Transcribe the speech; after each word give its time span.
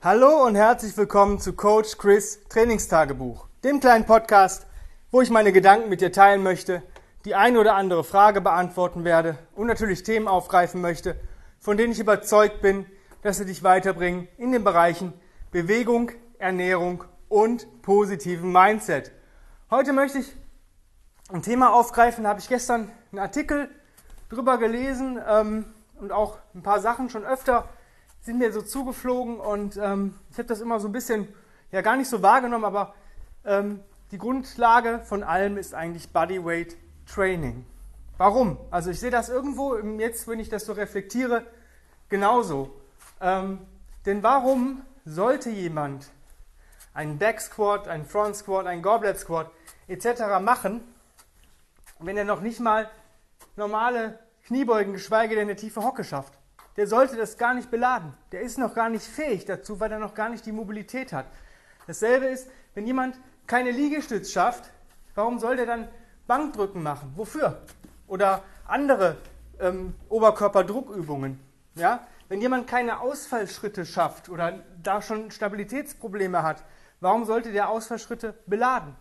Hallo 0.00 0.46
und 0.46 0.54
herzlich 0.54 0.96
willkommen 0.96 1.40
zu 1.40 1.54
Coach 1.54 1.98
Chris 1.98 2.38
Trainingstagebuch, 2.48 3.48
dem 3.64 3.80
kleinen 3.80 4.06
Podcast, 4.06 4.64
wo 5.10 5.22
ich 5.22 5.28
meine 5.28 5.50
Gedanken 5.50 5.88
mit 5.88 6.00
dir 6.00 6.12
teilen 6.12 6.44
möchte, 6.44 6.84
die 7.24 7.34
eine 7.34 7.58
oder 7.58 7.74
andere 7.74 8.04
Frage 8.04 8.40
beantworten 8.40 9.02
werde 9.02 9.38
und 9.56 9.66
natürlich 9.66 10.04
Themen 10.04 10.28
aufgreifen 10.28 10.80
möchte, 10.80 11.16
von 11.58 11.76
denen 11.76 11.90
ich 11.90 11.98
überzeugt 11.98 12.62
bin, 12.62 12.86
dass 13.22 13.38
sie 13.38 13.44
dich 13.44 13.64
weiterbringen 13.64 14.28
in 14.36 14.52
den 14.52 14.62
Bereichen 14.62 15.12
Bewegung, 15.50 16.12
Ernährung 16.38 17.02
und 17.28 17.66
positiven 17.82 18.52
Mindset. 18.52 19.10
Heute 19.68 19.92
möchte 19.92 20.18
ich 20.18 20.32
ein 21.32 21.42
Thema 21.42 21.72
aufgreifen, 21.72 22.22
da 22.22 22.30
habe 22.30 22.40
ich 22.40 22.48
gestern 22.48 22.88
einen 23.10 23.18
Artikel 23.18 23.68
drüber 24.28 24.58
gelesen 24.58 25.20
ähm, 25.28 25.64
und 25.98 26.12
auch 26.12 26.38
ein 26.54 26.62
paar 26.62 26.78
Sachen 26.78 27.10
schon 27.10 27.24
öfter 27.24 27.68
sind 28.20 28.38
mir 28.38 28.52
so 28.52 28.62
zugeflogen 28.62 29.38
und 29.38 29.76
ähm, 29.76 30.14
ich 30.30 30.38
habe 30.38 30.48
das 30.48 30.60
immer 30.60 30.80
so 30.80 30.88
ein 30.88 30.92
bisschen, 30.92 31.28
ja 31.72 31.80
gar 31.80 31.96
nicht 31.96 32.08
so 32.08 32.22
wahrgenommen, 32.22 32.64
aber 32.64 32.94
ähm, 33.44 33.80
die 34.10 34.18
Grundlage 34.18 35.00
von 35.04 35.22
allem 35.22 35.56
ist 35.56 35.74
eigentlich 35.74 36.10
Bodyweight 36.12 36.76
Training. 37.06 37.64
Warum? 38.16 38.58
Also 38.70 38.90
ich 38.90 39.00
sehe 39.00 39.10
das 39.10 39.28
irgendwo 39.28 39.76
jetzt, 39.76 40.26
wenn 40.28 40.40
ich 40.40 40.48
das 40.48 40.66
so 40.66 40.72
reflektiere, 40.72 41.46
genauso. 42.08 42.74
Ähm, 43.20 43.60
denn 44.06 44.22
warum 44.22 44.82
sollte 45.04 45.50
jemand 45.50 46.10
einen 46.94 47.18
Back 47.18 47.40
Squat, 47.40 47.86
einen 47.86 48.04
Front 48.04 48.36
Squat, 48.36 48.66
einen 48.66 48.82
Goblet 48.82 49.18
Squat 49.18 49.50
etc. 49.86 50.40
machen, 50.42 50.82
wenn 52.00 52.16
er 52.16 52.24
noch 52.24 52.40
nicht 52.40 52.60
mal 52.60 52.90
normale 53.56 54.18
Kniebeugen, 54.46 54.92
geschweige 54.94 55.34
denn 55.34 55.48
eine 55.48 55.56
tiefe 55.56 55.82
Hocke 55.82 56.04
schafft? 56.04 56.32
Der 56.78 56.86
sollte 56.86 57.16
das 57.16 57.36
gar 57.36 57.54
nicht 57.54 57.72
beladen. 57.72 58.14
Der 58.30 58.40
ist 58.40 58.56
noch 58.56 58.72
gar 58.72 58.88
nicht 58.88 59.04
fähig 59.04 59.44
dazu, 59.44 59.80
weil 59.80 59.90
er 59.90 59.98
noch 59.98 60.14
gar 60.14 60.28
nicht 60.28 60.46
die 60.46 60.52
Mobilität 60.52 61.12
hat. 61.12 61.26
Dasselbe 61.88 62.26
ist, 62.26 62.48
wenn 62.74 62.86
jemand 62.86 63.18
keine 63.48 63.72
Liegestütz 63.72 64.30
schafft, 64.30 64.70
warum 65.16 65.40
soll 65.40 65.56
der 65.56 65.66
dann 65.66 65.88
Bankdrücken 66.28 66.80
machen? 66.84 67.12
Wofür? 67.16 67.60
Oder 68.06 68.44
andere 68.64 69.16
ähm, 69.58 69.92
Oberkörperdruckübungen. 70.08 71.40
Ja? 71.74 72.06
Wenn 72.28 72.40
jemand 72.40 72.68
keine 72.68 73.00
Ausfallschritte 73.00 73.84
schafft 73.84 74.28
oder 74.28 74.60
da 74.80 75.02
schon 75.02 75.32
Stabilitätsprobleme 75.32 76.44
hat, 76.44 76.62
warum 77.00 77.24
sollte 77.24 77.50
der 77.50 77.70
Ausfallschritte 77.70 78.34
beladen? 78.46 78.94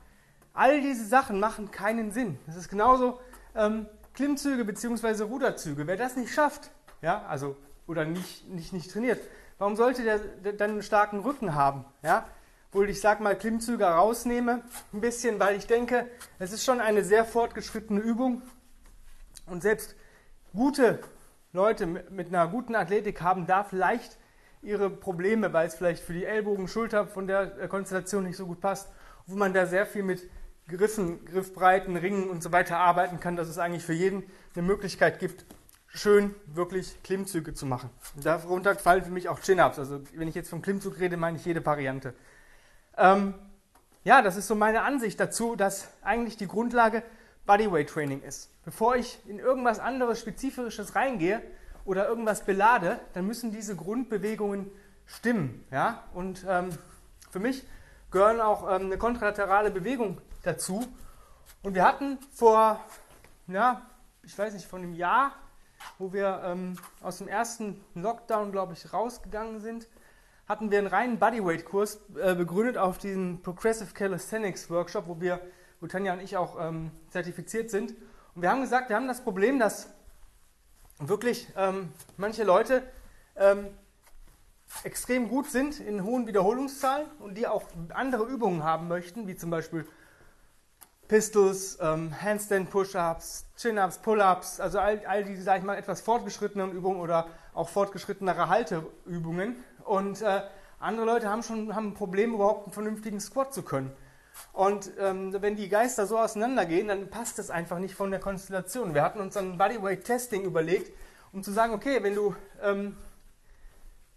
All 0.52 0.82
diese 0.82 1.06
Sachen 1.06 1.40
machen 1.40 1.70
keinen 1.70 2.12
Sinn. 2.12 2.40
Das 2.48 2.56
ist 2.56 2.70
genauso 2.70 3.20
ähm, 3.54 3.86
Klimmzüge 4.16 4.66
bzw. 4.66 5.22
Ruderzüge. 5.26 5.86
Wer 5.86 5.98
das 5.98 6.16
nicht 6.16 6.34
schafft, 6.34 6.72
ja, 7.02 7.26
also 7.28 7.56
oder 7.88 8.06
nicht, 8.06 8.48
nicht, 8.50 8.74
nicht 8.74 8.92
trainiert. 8.92 9.20
Warum 9.58 9.76
sollte 9.76 10.04
der, 10.04 10.54
dann 10.54 10.72
einen 10.72 10.84
starken 10.84 11.20
Rücken 11.20 11.56
haben? 11.56 11.86
Ja? 12.04 12.28
Obwohl 12.70 12.90
ich 12.90 13.02
sage 13.02 13.24
mal 13.24 13.36
Klimmzüge 13.36 13.86
rausnehme, 13.86 14.64
ein 14.94 15.02
bisschen, 15.02 15.40
weil 15.40 15.56
ich 15.56 15.68
denke, 15.68 16.08
es 16.38 16.52
ist 16.52 16.64
schon 16.64 16.82
eine 16.82 17.04
sehr 17.04 17.26
fortgeschrittene 17.26 18.00
Übung 18.00 18.42
und 19.46 19.62
selbst 19.62 19.96
gute 20.54 21.00
Leute 21.54 21.88
mit 21.88 22.28
einer 22.28 22.48
guten 22.48 22.76
Athletik 22.76 23.22
haben 23.22 23.48
da 23.48 23.64
vielleicht 23.64 24.18
ihre 24.62 24.90
Probleme, 24.90 25.54
weil 25.54 25.68
es 25.68 25.76
vielleicht 25.76 26.04
für 26.04 26.14
die 26.14 26.26
Ellbogen, 26.26 26.68
Schulter 26.68 27.08
von 27.08 27.26
der 27.26 27.58
äh, 27.60 27.68
Konstellation 27.68 28.24
nicht 28.24 28.38
so 28.38 28.46
gut 28.46 28.60
passt, 28.60 28.92
wo 29.26 29.36
man 29.36 29.54
da 29.54 29.66
sehr 29.66 29.86
viel 29.86 30.04
mit 30.04 30.30
Griffen, 30.68 31.24
Griffbreiten, 31.26 31.96
Ringen 31.96 32.30
und 32.30 32.44
so 32.44 32.52
weiter 32.52 32.78
arbeiten 32.78 33.20
kann, 33.20 33.38
dass 33.38 33.48
es 33.48 33.58
eigentlich 33.58 33.86
für 33.86 33.94
jeden 33.94 34.24
eine 34.54 34.64
Möglichkeit 34.64 35.20
gibt, 35.20 35.46
schön 35.98 36.36
wirklich 36.46 37.02
Klimmzüge 37.04 37.54
zu 37.54 37.66
machen. 37.66 37.90
darunter 38.22 38.76
fallen 38.76 39.04
für 39.04 39.12
mich 39.12 39.30
auch 39.30 39.40
Chin-Ups. 39.40 39.80
Also 39.80 40.02
wenn 40.14 40.28
ich 40.28 40.36
jetzt 40.36 40.50
vom 40.50 40.62
Klimmzug 40.62 41.00
rede, 41.00 41.18
meine 41.18 41.38
ich 41.38 41.46
jede 41.46 41.66
Variante. 41.66 42.14
Ähm, 42.98 43.34
ja, 44.04 44.22
das 44.22 44.38
ist 44.38 44.48
so 44.48 44.56
meine 44.56 44.84
Ansicht 44.84 45.20
dazu, 45.20 45.56
dass 45.56 45.90
eigentlich 46.02 46.38
die 46.38 46.48
Grundlage 46.48 47.04
Bodyweight 47.46 47.90
Training 47.90 48.22
ist. 48.22 48.50
Bevor 48.64 48.96
ich 48.96 49.20
in 49.28 49.40
irgendwas 49.40 49.80
anderes 49.80 50.20
Spezifisches 50.20 50.96
reingehe 50.96 51.42
oder 51.86 52.08
irgendwas 52.08 52.46
belade, 52.46 53.00
dann 53.14 53.26
müssen 53.26 53.52
diese 53.52 53.76
Grundbewegungen 53.76 54.70
stimmen. 55.06 55.66
Ja? 55.72 56.04
Und 56.14 56.46
ähm, 56.48 56.70
für 57.32 57.40
mich 57.40 57.64
gehören 58.12 58.42
auch 58.42 58.64
ähm, 58.64 58.88
eine 58.88 58.98
kontralaterale 58.98 59.72
Bewegung 59.72 60.22
dazu. 60.44 60.86
Und 61.64 61.74
wir 61.74 61.86
hatten 61.86 62.18
vor, 62.34 62.80
ja, 63.48 63.82
ich 64.24 64.38
weiß 64.38 64.54
nicht, 64.54 64.68
von 64.68 64.82
einem 64.82 64.94
Jahr 64.94 65.34
wo 65.98 66.14
wir 66.14 66.42
ähm, 66.44 66.78
aus 67.02 67.20
dem 67.20 67.28
ersten 67.28 67.84
Lockdown, 67.96 68.52
glaube 68.52 68.74
ich, 68.74 68.94
rausgegangen 68.94 69.60
sind, 69.60 69.88
hatten 70.48 70.72
wir 70.72 70.80
einen 70.80 70.88
reinen 70.88 71.20
Bodyweight-Kurs 71.20 72.00
äh, 72.22 72.36
begründet 72.36 72.78
auf 72.78 72.98
diesem 72.98 73.42
Progressive 73.42 73.94
Calisthenics 73.94 74.70
Workshop, 74.70 75.08
wo 75.08 75.20
wir, 75.20 75.42
wo 75.82 75.88
Tanja 75.88 76.14
und 76.14 76.22
ich 76.22 76.38
auch 76.38 76.58
ähm, 76.60 76.92
zertifiziert 77.10 77.70
sind. 77.70 77.92
Und 78.36 78.42
wir 78.42 78.50
haben 78.50 78.62
gesagt, 78.62 78.90
wir 78.90 78.96
haben 78.96 79.08
das 79.08 79.24
Problem, 79.24 79.60
dass 79.60 79.90
wirklich 81.00 81.48
ähm, 81.58 81.90
manche 82.16 82.44
Leute 82.44 82.84
ähm, 83.36 83.68
extrem 84.84 85.30
gut 85.30 85.50
sind 85.50 85.80
in 85.80 86.04
hohen 86.04 86.28
Wiederholungszahlen 86.28 87.08
und 87.20 87.38
die 87.38 87.48
auch 87.48 87.64
andere 87.90 88.24
Übungen 88.24 88.64
haben 88.64 88.88
möchten, 88.88 89.28
wie 89.28 89.36
zum 89.36 89.50
Beispiel 89.50 89.88
Pistols, 91.08 91.78
ähm, 91.82 92.14
Handstand 92.22 92.70
Push-Ups, 92.70 93.46
Chin-Ups, 93.58 94.00
Pull-Ups, 94.00 94.60
also 94.60 94.80
all, 94.80 95.02
all 95.06 95.24
diese, 95.24 95.44
sag 95.44 95.60
ich 95.60 95.64
mal, 95.64 95.76
etwas 95.76 96.02
fortgeschrittenen 96.02 96.72
Übungen 96.72 97.00
oder 97.00 97.28
auch 97.54 97.70
fortgeschrittenere 97.70 98.50
Halteübungen. 98.50 99.56
Und 99.86 100.22
äh, 100.22 100.42
andere 100.80 101.06
Leute 101.06 101.30
haben 101.30 101.44
schon 101.44 101.74
haben 101.76 101.90
ein 101.90 101.94
Problem, 101.94 102.34
überhaupt 102.34 102.66
einen 102.66 102.74
vernünftigen 102.74 103.20
Squat 103.20 103.54
zu 103.54 103.64
können. 103.64 103.92
Und 104.54 104.92
ähm, 105.00 105.36
wenn 105.40 105.56
die 105.56 105.70
Geister 105.70 106.06
so 106.06 106.18
auseinandergehen, 106.18 106.88
dann 106.88 107.10
passt 107.10 107.40
das 107.40 107.50
einfach 107.50 107.80
nicht 107.80 107.96
von 107.96 108.12
der 108.12 108.20
Konstellation. 108.20 108.94
Wir 108.94 109.02
hatten 109.02 109.20
uns 109.20 109.36
ein 109.38 109.58
Bodyweight 109.58 110.04
Testing 110.04 110.44
überlegt, 110.44 110.92
um 111.32 111.42
zu 111.42 111.52
sagen, 111.52 111.74
okay, 111.74 112.04
wenn 112.04 112.16
du 112.16 112.36
ähm, 112.62 112.98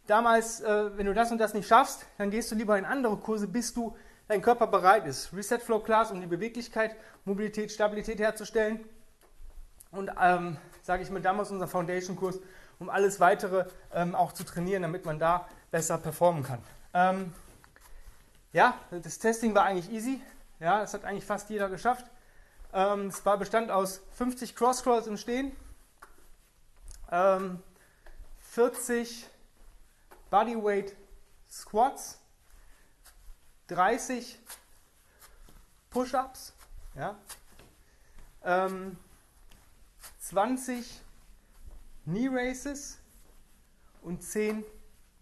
damals, 0.06 0.60
äh, 0.60 0.96
wenn 0.96 1.06
du 1.06 1.14
das 1.14 1.30
und 1.30 1.38
das 1.38 1.54
nicht 1.54 1.68
schaffst, 1.68 2.06
dann 2.18 2.30
gehst 2.30 2.50
du 2.50 2.56
lieber 2.56 2.76
in 2.78 2.84
andere 2.84 3.16
Kurse, 3.16 3.46
bis 3.46 3.72
du 3.72 3.96
dein 4.30 4.42
Körper 4.42 4.68
bereit 4.68 5.06
ist. 5.06 5.32
Reset 5.32 5.58
Flow 5.58 5.80
Class, 5.80 6.12
um 6.12 6.20
die 6.20 6.26
Beweglichkeit, 6.28 6.94
Mobilität, 7.24 7.72
Stabilität 7.72 8.20
herzustellen. 8.20 8.78
Und 9.91 10.08
ähm, 10.20 10.56
sage 10.82 11.02
ich 11.02 11.10
mir 11.10 11.20
damals 11.20 11.50
unser 11.50 11.66
Foundation-Kurs, 11.66 12.38
um 12.78 12.88
alles 12.88 13.18
weitere 13.18 13.64
ähm, 13.92 14.14
auch 14.14 14.32
zu 14.32 14.44
trainieren, 14.44 14.82
damit 14.82 15.04
man 15.04 15.18
da 15.18 15.48
besser 15.72 15.98
performen 15.98 16.44
kann. 16.44 16.62
Ähm, 16.94 17.32
ja, 18.52 18.78
das 18.91 19.18
Testing 19.18 19.52
war 19.52 19.64
eigentlich 19.64 19.91
easy. 19.91 20.20
Ja, 20.60 20.80
das 20.80 20.94
hat 20.94 21.04
eigentlich 21.04 21.24
fast 21.24 21.50
jeder 21.50 21.68
geschafft. 21.68 22.06
Ähm, 22.72 23.08
es 23.08 23.26
war 23.26 23.36
bestand 23.36 23.72
aus 23.72 24.00
50 24.14 24.54
Cross-Crawls 24.54 25.08
im 25.08 25.16
Stehen, 25.16 25.50
40 28.52 29.24
ähm, 29.24 29.30
Bodyweight 30.30 30.94
Squats, 31.50 32.19
30 33.70 34.38
Push-ups, 35.91 36.53
ja, 36.94 37.16
ähm, 38.44 38.97
20 40.20 41.00
Knee 42.04 42.28
Races 42.30 42.98
und 44.03 44.22
10 44.22 44.64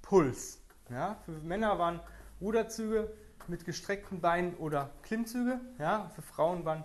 Pulls. 0.02 0.58
Ja. 0.90 1.16
Für 1.24 1.32
Männer 1.32 1.78
waren 1.78 2.00
Ruderzüge 2.40 3.12
mit 3.46 3.64
gestreckten 3.64 4.20
Beinen 4.20 4.54
oder 4.56 4.90
Klimmzüge. 5.02 5.60
Ja. 5.78 6.10
Für 6.14 6.22
Frauen 6.22 6.64
waren 6.64 6.84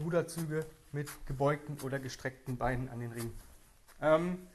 Ruderzüge 0.00 0.66
mit 0.92 1.10
gebeugten 1.26 1.76
oder 1.82 1.98
gestreckten 1.98 2.56
Beinen 2.56 2.88
an 2.88 3.00
den 3.00 3.12
Ringen. 3.12 3.40
Ähm, 4.00 4.48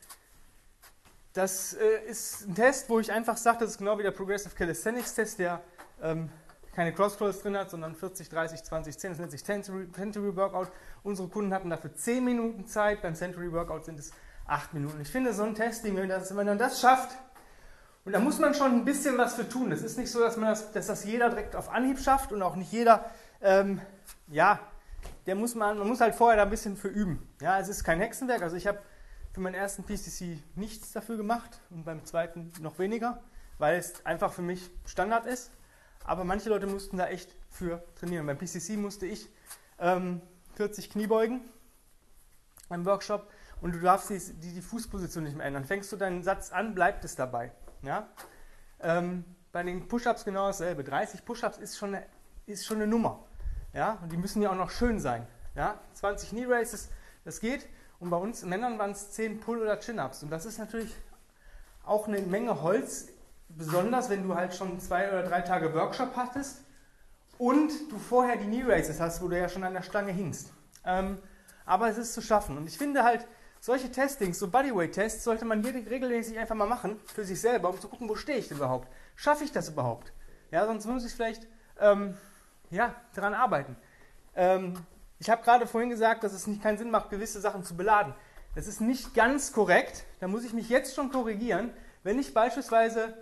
das 1.33 1.73
äh, 1.73 2.05
ist 2.05 2.47
ein 2.47 2.55
Test, 2.55 2.89
wo 2.89 2.99
ich 2.99 3.11
einfach 3.11 3.37
sage, 3.37 3.59
das 3.59 3.71
ist 3.71 3.77
genau 3.77 3.97
wie 3.97 4.03
der 4.03 4.11
Progressive 4.11 4.53
Calisthenics 4.55 5.13
Test, 5.15 5.39
der 5.39 5.61
ähm, 6.01 6.29
keine 6.75 6.93
Cross-Crawls 6.93 7.41
drin 7.41 7.57
hat, 7.57 7.69
sondern 7.69 7.95
40, 7.95 8.29
30, 8.29 8.63
20, 8.63 8.97
10. 8.97 9.11
Das 9.11 9.19
nennt 9.19 9.31
sich 9.31 9.43
Century 9.43 10.35
Workout. 10.35 10.69
Unsere 11.03 11.27
Kunden 11.27 11.53
hatten 11.53 11.69
dafür 11.69 11.93
10 11.93 12.23
Minuten 12.23 12.65
Zeit. 12.65 13.01
Beim 13.01 13.15
Century 13.15 13.51
Workout 13.51 13.85
sind 13.85 13.99
es 13.99 14.11
8 14.47 14.73
Minuten. 14.73 14.99
Ich 15.01 15.09
finde, 15.09 15.33
so 15.33 15.43
ein 15.43 15.55
Testing, 15.55 15.95
wenn, 15.95 16.09
das, 16.09 16.35
wenn 16.35 16.45
man 16.45 16.57
das 16.57 16.79
schafft, 16.79 17.17
und 18.05 18.11
da 18.11 18.19
muss 18.19 18.37
man 18.37 18.53
schon 18.53 18.71
ein 18.71 18.85
bisschen 18.85 19.17
was 19.17 19.35
für 19.35 19.47
tun. 19.47 19.71
Es 19.71 19.81
ist 19.81 19.97
nicht 19.97 20.11
so, 20.11 20.19
dass, 20.19 20.35
man 20.35 20.49
das, 20.49 20.71
dass 20.73 20.87
das 20.87 21.05
jeder 21.05 21.29
direkt 21.29 21.55
auf 21.55 21.69
Anhieb 21.69 21.99
schafft 21.99 22.33
und 22.33 22.41
auch 22.41 22.55
nicht 22.55 22.71
jeder, 22.71 23.05
ähm, 23.41 23.79
ja, 24.27 24.59
der 25.25 25.35
muss 25.35 25.55
man, 25.55 25.77
man 25.77 25.87
muss 25.87 26.01
halt 26.01 26.13
vorher 26.15 26.35
da 26.35 26.43
ein 26.43 26.49
bisschen 26.49 26.75
für 26.75 26.89
üben. 26.89 27.25
Ja, 27.41 27.59
es 27.59 27.69
ist 27.69 27.83
kein 27.85 28.01
Hexenwerk. 28.01 28.41
Also 28.41 28.57
ich 28.57 28.67
habe 28.67 28.79
für 29.31 29.39
meinen 29.39 29.55
ersten 29.55 29.83
PCC 29.83 30.39
nichts 30.55 30.91
dafür 30.91 31.15
gemacht 31.15 31.61
und 31.69 31.85
beim 31.85 32.03
zweiten 32.03 32.51
noch 32.59 32.77
weniger, 32.77 33.21
weil 33.57 33.77
es 33.77 34.05
einfach 34.05 34.33
für 34.33 34.41
mich 34.41 34.69
Standard 34.85 35.25
ist. 35.25 35.51
Aber 36.03 36.23
manche 36.23 36.49
Leute 36.49 36.67
mussten 36.67 36.97
da 36.97 37.07
echt 37.07 37.35
für 37.49 37.83
trainieren. 37.95 38.25
Beim 38.25 38.37
PCC 38.37 38.77
musste 38.77 39.05
ich 39.05 39.29
ähm, 39.79 40.21
40 40.55 40.89
Kniebeugen 40.89 41.41
beim 42.69 42.85
Workshop 42.85 43.29
und 43.61 43.73
du 43.75 43.79
darfst 43.79 44.09
die, 44.09 44.19
die, 44.19 44.53
die, 44.53 44.61
Fußposition 44.61 45.23
nicht 45.23 45.37
mehr 45.37 45.45
ändern. 45.45 45.63
Fängst 45.63 45.91
du 45.91 45.95
deinen 45.95 46.23
Satz 46.23 46.51
an, 46.51 46.75
bleibt 46.75 47.05
es 47.05 47.15
dabei. 47.15 47.51
Ja? 47.81 48.07
Ähm, 48.81 49.23
bei 49.51 49.63
den 49.63 49.87
Push-Ups 49.87 50.25
genau 50.25 50.47
dasselbe. 50.47 50.83
30 50.83 51.23
Push-Ups 51.23 51.57
ist 51.57 51.77
schon, 51.77 51.95
eine, 51.95 52.05
ist 52.45 52.65
schon 52.65 52.77
eine 52.77 52.87
Nummer. 52.87 53.25
Ja? 53.73 53.99
Und 54.01 54.11
die 54.11 54.17
müssen 54.17 54.41
ja 54.41 54.51
auch 54.51 54.55
noch 54.55 54.69
schön 54.69 54.99
sein. 54.99 55.25
Ja? 55.55 55.79
20 55.93 56.29
Knee 56.29 56.45
Races, 56.45 56.89
das 57.23 57.39
geht. 57.39 57.67
Und 57.99 58.09
bei 58.09 58.17
uns 58.17 58.43
Männern 58.43 58.77
waren 58.79 58.91
es 58.91 59.11
10 59.11 59.39
Pull- 59.39 59.61
oder 59.61 59.79
Chin-Ups. 59.79 60.23
Und 60.23 60.29
das 60.29 60.45
ist 60.45 60.57
natürlich 60.57 60.93
auch 61.85 62.07
eine 62.07 62.19
Menge 62.19 62.61
Holz, 62.61 63.07
besonders 63.57 64.09
wenn 64.09 64.27
du 64.27 64.35
halt 64.35 64.53
schon 64.53 64.79
zwei 64.79 65.09
oder 65.09 65.23
drei 65.23 65.41
Tage 65.41 65.73
Workshop 65.73 66.15
hattest 66.15 66.63
und 67.37 67.71
du 67.91 67.97
vorher 67.97 68.37
die 68.37 68.45
Knee 68.45 68.63
Races 68.65 68.99
hast, 68.99 69.21
wo 69.21 69.27
du 69.27 69.37
ja 69.37 69.49
schon 69.49 69.63
an 69.63 69.73
der 69.73 69.81
Stange 69.81 70.11
hingst. 70.11 70.51
Ähm, 70.85 71.17
aber 71.65 71.89
es 71.89 71.97
ist 71.97 72.13
zu 72.13 72.21
schaffen. 72.21 72.57
Und 72.57 72.67
ich 72.67 72.77
finde 72.77 73.03
halt, 73.03 73.27
solche 73.59 73.89
Testings, 73.89 74.39
so 74.39 74.49
Bodyweight-Tests, 74.49 75.23
sollte 75.23 75.45
man 75.45 75.63
jede, 75.63 75.89
regelmäßig 75.89 76.37
einfach 76.37 76.55
mal 76.55 76.67
machen 76.67 76.99
für 77.05 77.23
sich 77.23 77.39
selber, 77.39 77.69
um 77.69 77.79
zu 77.79 77.87
gucken, 77.87 78.09
wo 78.09 78.15
stehe 78.15 78.37
ich 78.37 78.49
denn 78.49 78.57
überhaupt? 78.57 78.89
Schaffe 79.15 79.45
ich 79.45 79.53
das 79.53 79.69
überhaupt? 79.69 80.11
Ja, 80.51 80.65
sonst 80.65 80.85
muss 80.85 81.05
ich 81.05 81.13
vielleicht 81.13 81.47
ähm, 81.79 82.17
ja, 82.69 82.93
daran 83.15 83.33
arbeiten. 83.33 83.77
Ähm, 84.35 84.73
ich 85.17 85.29
habe 85.29 85.43
gerade 85.43 85.65
vorhin 85.65 85.89
gesagt, 85.89 86.25
dass 86.25 86.33
es 86.33 86.45
nicht 86.45 86.61
keinen 86.61 86.77
Sinn 86.77 86.91
macht, 86.91 87.09
gewisse 87.09 87.39
Sachen 87.39 87.63
zu 87.63 87.77
beladen. 87.77 88.13
Das 88.53 88.67
ist 88.67 88.81
nicht 88.81 89.13
ganz 89.13 89.53
korrekt. 89.53 90.03
Da 90.19 90.27
muss 90.27 90.43
ich 90.43 90.51
mich 90.51 90.67
jetzt 90.67 90.93
schon 90.93 91.09
korrigieren. 91.09 91.71
Wenn 92.03 92.19
ich 92.19 92.33
beispielsweise 92.33 93.13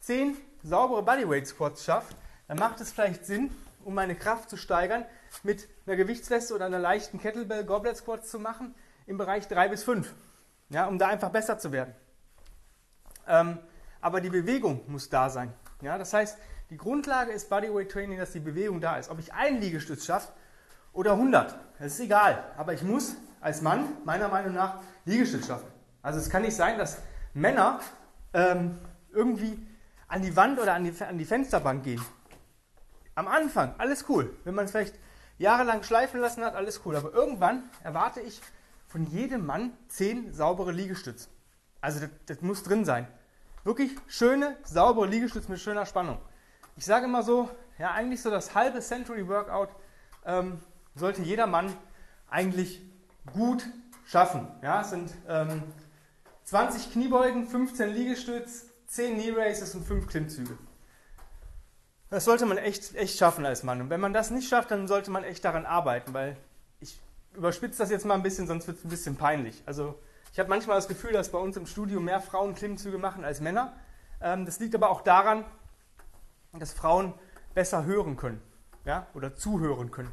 10 0.00 0.36
saubere 0.62 1.02
Bodyweight 1.02 1.46
Squats 1.46 1.84
schaffe, 1.84 2.14
dann 2.46 2.58
macht 2.58 2.80
es 2.80 2.92
vielleicht 2.92 3.26
Sinn, 3.26 3.50
um 3.84 3.94
meine 3.94 4.14
Kraft 4.14 4.50
zu 4.50 4.56
steigern, 4.56 5.04
mit 5.42 5.68
einer 5.86 5.96
Gewichtsweste 5.96 6.54
oder 6.54 6.66
einer 6.66 6.78
leichten 6.78 7.18
Kettlebell 7.18 7.64
Goblet 7.64 7.96
Squats 7.96 8.30
zu 8.30 8.38
machen 8.38 8.74
im 9.06 9.18
Bereich 9.18 9.48
3 9.48 9.68
bis 9.68 9.84
5, 9.84 10.12
ja, 10.70 10.86
um 10.86 10.98
da 10.98 11.08
einfach 11.08 11.30
besser 11.30 11.58
zu 11.58 11.72
werden. 11.72 11.94
Ähm, 13.26 13.58
aber 14.00 14.20
die 14.20 14.30
Bewegung 14.30 14.80
muss 14.86 15.08
da 15.08 15.28
sein. 15.30 15.52
Ja, 15.82 15.98
das 15.98 16.12
heißt, 16.12 16.38
die 16.70 16.76
Grundlage 16.76 17.32
ist 17.32 17.48
Bodyweight 17.48 17.90
Training, 17.90 18.18
dass 18.18 18.32
die 18.32 18.40
Bewegung 18.40 18.80
da 18.80 18.96
ist. 18.96 19.10
Ob 19.10 19.18
ich 19.18 19.32
einen 19.32 19.60
Liegestütz 19.60 20.04
schaffe 20.04 20.32
oder 20.92 21.12
100, 21.12 21.54
das 21.78 21.94
ist 21.94 22.00
egal. 22.00 22.44
Aber 22.56 22.72
ich 22.74 22.82
muss 22.82 23.16
als 23.40 23.62
Mann 23.62 23.86
meiner 24.04 24.28
Meinung 24.28 24.54
nach 24.54 24.80
Liegestütz 25.04 25.46
schaffen. 25.46 25.68
Also 26.02 26.18
es 26.18 26.30
kann 26.30 26.42
nicht 26.42 26.56
sein, 26.56 26.78
dass 26.78 26.98
Männer 27.34 27.80
ähm, 28.34 28.78
irgendwie 29.12 29.66
an 30.08 30.22
die 30.22 30.34
Wand 30.36 30.58
oder 30.58 30.74
an 30.74 30.84
die, 30.84 31.04
an 31.04 31.18
die 31.18 31.24
Fensterbank 31.24 31.84
gehen. 31.84 32.02
Am 33.14 33.28
Anfang, 33.28 33.74
alles 33.78 34.08
cool. 34.08 34.34
Wenn 34.44 34.54
man 34.54 34.64
es 34.64 34.70
vielleicht 34.70 34.94
jahrelang 35.38 35.82
schleifen 35.82 36.20
lassen 36.20 36.44
hat, 36.44 36.54
alles 36.54 36.80
cool. 36.84 36.96
Aber 36.96 37.12
irgendwann 37.12 37.64
erwarte 37.82 38.20
ich 38.20 38.40
von 38.86 39.06
jedem 39.06 39.44
Mann 39.44 39.72
zehn 39.88 40.32
saubere 40.32 40.72
Liegestütze. 40.72 41.28
Also 41.80 42.00
das, 42.00 42.10
das 42.26 42.40
muss 42.40 42.62
drin 42.62 42.84
sein. 42.84 43.06
Wirklich 43.64 43.92
schöne, 44.06 44.56
saubere 44.64 45.06
Liegestütze 45.06 45.50
mit 45.50 45.60
schöner 45.60 45.84
Spannung. 45.84 46.18
Ich 46.76 46.84
sage 46.84 47.04
immer 47.04 47.22
so, 47.22 47.50
ja, 47.78 47.92
eigentlich 47.92 48.22
so 48.22 48.30
das 48.30 48.54
halbe 48.54 48.80
Century 48.80 49.28
Workout 49.28 49.70
ähm, 50.24 50.60
sollte 50.94 51.22
jeder 51.22 51.46
Mann 51.46 51.72
eigentlich 52.30 52.80
gut 53.32 53.66
schaffen. 54.06 54.48
Ja, 54.62 54.80
es 54.80 54.90
sind 54.90 55.12
ähm, 55.28 55.62
20 56.44 56.92
Kniebeugen, 56.92 57.46
15 57.46 57.90
Liegestütz, 57.90 58.67
10 58.88 59.14
Knee 59.14 59.32
Races 59.36 59.74
und 59.74 59.84
5 59.84 60.06
Klimmzüge. 60.06 60.58
Das 62.10 62.24
sollte 62.24 62.46
man 62.46 62.56
echt, 62.56 62.94
echt 62.94 63.18
schaffen 63.18 63.44
als 63.44 63.62
Mann. 63.62 63.82
Und 63.82 63.90
wenn 63.90 64.00
man 64.00 64.14
das 64.14 64.30
nicht 64.30 64.48
schafft, 64.48 64.70
dann 64.70 64.88
sollte 64.88 65.10
man 65.10 65.24
echt 65.24 65.44
daran 65.44 65.66
arbeiten, 65.66 66.14
weil 66.14 66.36
ich 66.80 66.98
überspitze 67.34 67.78
das 67.78 67.90
jetzt 67.90 68.06
mal 68.06 68.14
ein 68.14 68.22
bisschen, 68.22 68.46
sonst 68.46 68.66
wird 68.66 68.78
es 68.78 68.84
ein 68.84 68.88
bisschen 68.88 69.16
peinlich. 69.16 69.62
Also 69.66 69.98
ich 70.32 70.38
habe 70.38 70.48
manchmal 70.48 70.76
das 70.76 70.88
Gefühl, 70.88 71.12
dass 71.12 71.30
bei 71.30 71.38
uns 71.38 71.56
im 71.56 71.66
Studio 71.66 72.00
mehr 72.00 72.20
Frauen 72.20 72.54
Klimmzüge 72.54 72.96
machen 72.96 73.24
als 73.24 73.40
Männer. 73.40 73.76
Ähm, 74.22 74.46
das 74.46 74.58
liegt 74.58 74.74
aber 74.74 74.88
auch 74.88 75.02
daran, 75.02 75.44
dass 76.52 76.72
Frauen 76.72 77.12
besser 77.54 77.84
hören 77.84 78.16
können 78.16 78.40
ja, 78.86 79.06
oder 79.12 79.36
zuhören 79.36 79.90
können. 79.90 80.12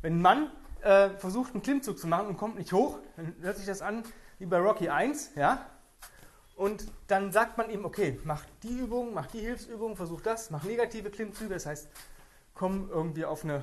Wenn 0.00 0.18
ein 0.18 0.22
Mann 0.22 0.50
äh, 0.82 1.10
versucht, 1.10 1.54
einen 1.54 1.62
Klimmzug 1.62 1.98
zu 1.98 2.06
machen 2.06 2.28
und 2.28 2.36
kommt 2.36 2.56
nicht 2.56 2.72
hoch, 2.72 3.00
dann 3.16 3.34
hört 3.40 3.56
sich 3.56 3.66
das 3.66 3.82
an 3.82 4.04
wie 4.38 4.46
bei 4.46 4.58
Rocky 4.58 4.90
1, 4.90 5.32
ja, 5.34 5.66
und 6.56 6.90
dann 7.06 7.32
sagt 7.32 7.58
man 7.58 7.70
ihm, 7.70 7.84
okay, 7.84 8.18
mach 8.24 8.42
die 8.62 8.78
Übung, 8.78 9.12
mach 9.12 9.26
die 9.26 9.40
Hilfsübung, 9.40 9.94
versuch 9.94 10.22
das, 10.22 10.50
mach 10.50 10.64
negative 10.64 11.10
Klimmzüge, 11.10 11.54
das 11.54 11.66
heißt, 11.66 11.88
komm 12.54 12.88
irgendwie 12.90 13.26
auf 13.26 13.44
eine, 13.44 13.62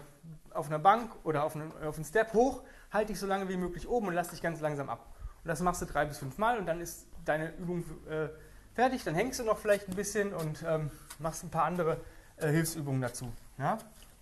auf 0.53 0.67
eine 0.67 0.77
Bank 0.77 1.11
oder 1.23 1.43
auf 1.43 1.55
einen, 1.55 1.71
auf 1.83 1.95
einen 1.95 2.05
Step 2.05 2.33
hoch, 2.33 2.61
halte 2.91 3.11
dich 3.11 3.19
so 3.19 3.25
lange 3.25 3.49
wie 3.49 3.57
möglich 3.57 3.89
oben 3.89 4.07
und 4.07 4.13
lass 4.13 4.29
dich 4.29 4.41
ganz 4.41 4.61
langsam 4.61 4.89
ab. 4.89 5.07
Und 5.43 5.47
das 5.47 5.59
machst 5.61 5.81
du 5.81 5.85
drei 5.85 6.05
bis 6.05 6.19
fünf 6.19 6.37
Mal 6.37 6.59
und 6.59 6.67
dann 6.67 6.79
ist 6.79 7.07
deine 7.25 7.55
Übung 7.57 7.83
äh, 8.07 8.29
fertig. 8.75 9.03
Dann 9.03 9.15
hängst 9.15 9.39
du 9.39 9.43
noch 9.43 9.57
vielleicht 9.57 9.89
ein 9.89 9.95
bisschen 9.95 10.31
und 10.33 10.63
ähm, 10.65 10.91
machst 11.17 11.43
ein 11.43 11.49
paar 11.49 11.65
andere 11.65 11.99
äh, 12.37 12.49
Hilfsübungen 12.49 13.01
dazu. 13.01 13.33
Ja? 13.57 13.79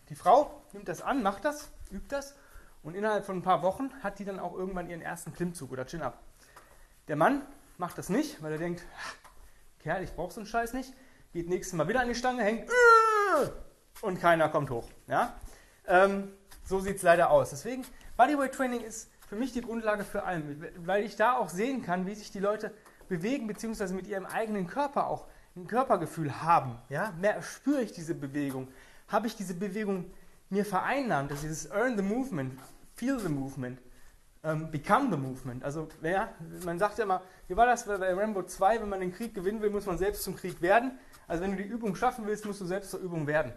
Die 0.08 0.16
Frau 0.16 0.62
nimmt 0.72 0.88
das 0.88 1.02
an, 1.02 1.22
macht 1.22 1.44
das, 1.44 1.70
übt 1.92 2.08
das 2.10 2.36
und 2.84 2.96
innerhalb 2.96 3.26
von 3.26 3.38
ein 3.38 3.42
paar 3.42 3.62
Wochen 3.62 3.92
hat 4.02 4.20
die 4.20 4.26
dann 4.26 4.40
auch 4.40 4.54
irgendwann 4.54 4.90
ihren 4.90 5.02
ersten 5.02 5.34
Klimmzug 5.34 5.74
oder 5.74 5.86
Chin-Up. 5.86 6.18
Der 7.10 7.18
Mann 7.18 7.42
macht 7.82 7.98
das 7.98 8.10
nicht, 8.10 8.42
weil 8.44 8.52
er 8.54 8.58
denkt, 8.60 8.84
Kerl, 9.80 10.04
ich 10.04 10.14
brauche 10.14 10.32
so 10.32 10.40
einen 10.40 10.48
Scheiß 10.48 10.74
nicht. 10.74 10.94
Geht 11.34 11.50
nächstes 11.50 11.76
Mal 11.76 11.88
wieder 11.88 12.02
an 12.02 12.08
die 12.08 12.16
Stange, 12.16 12.44
hängt 12.44 12.70
äh, 12.70 13.50
und 14.02 14.22
keiner 14.22 14.50
kommt 14.50 14.70
hoch. 14.70 14.88
Ja? 15.08 15.36
Ähm, 15.88 16.32
so 16.64 16.80
sieht 16.80 16.98
es 16.98 17.02
leider 17.02 17.32
aus. 17.32 17.50
Deswegen, 17.50 17.84
Bodyweight 18.18 18.54
Training 18.54 18.82
ist 18.82 19.10
für 19.28 19.36
mich 19.36 19.52
die 19.52 19.62
Grundlage 19.62 20.04
für 20.04 20.24
allem, 20.24 20.64
weil 20.86 21.04
ich 21.04 21.16
da 21.16 21.34
auch 21.34 21.50
sehen 21.50 21.82
kann, 21.82 22.06
wie 22.06 22.14
sich 22.14 22.32
die 22.32 22.40
Leute 22.40 22.72
bewegen, 23.10 23.48
beziehungsweise 23.48 23.96
mit 23.96 24.06
ihrem 24.06 24.28
eigenen 24.28 24.68
Körper 24.68 25.08
auch 25.08 25.26
ein 25.56 25.66
Körpergefühl 25.66 26.44
haben. 26.44 26.78
Ja? 26.90 27.14
Mehr 27.20 27.42
spüre 27.42 27.82
ich 27.82 27.94
diese 27.94 28.14
Bewegung. 28.14 28.68
Habe 29.08 29.26
ich 29.26 29.36
diese 29.36 29.56
Bewegung 29.56 30.14
mir 30.52 30.66
vereinnahmt, 30.66 31.32
dass 31.32 31.42
dieses 31.42 31.72
Earn 31.72 31.98
the 31.98 32.04
Movement, 32.04 32.60
Feel 32.94 33.20
the 33.20 33.30
Movement, 33.30 33.82
ähm, 34.44 34.72
become 34.72 35.10
the 35.12 35.18
movement. 35.18 35.64
Also 35.64 35.88
ja, 36.02 36.30
man 36.66 36.80
sagt 36.80 36.98
ja 36.98 37.04
immer, 37.04 37.22
wie 37.48 37.56
war 37.56 37.66
das 37.66 37.86
bei 37.86 38.14
Rambo 38.14 38.44
2, 38.44 38.82
wenn 38.82 38.90
man 38.90 39.00
den 39.00 39.14
Krieg 39.14 39.34
gewinnen 39.34 39.62
will, 39.62 39.70
muss 39.70 39.86
man 39.86 39.98
selbst 39.98 40.24
zum 40.24 40.36
Krieg 40.36 40.62
werden. 40.62 41.00
Also 41.28 41.44
wenn 41.44 41.52
du 41.52 41.58
die 41.58 41.70
Übung 41.70 41.96
schaffen 41.96 42.26
willst, 42.26 42.46
musst 42.46 42.62
du 42.62 42.66
selbst 42.66 42.92
zur 42.92 43.00
Übung 43.00 43.28
werden. 43.28 43.54